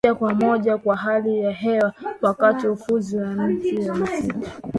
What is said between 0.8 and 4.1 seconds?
hali ya hewa wakati ukuzi wa miti ya